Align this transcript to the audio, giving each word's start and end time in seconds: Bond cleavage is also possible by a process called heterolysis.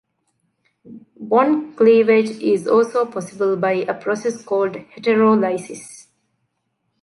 Bond 1.19 1.77
cleavage 1.77 2.39
is 2.41 2.67
also 2.67 3.05
possible 3.05 3.55
by 3.55 3.73
a 3.73 3.93
process 3.93 4.41
called 4.43 4.73
heterolysis. 4.73 6.07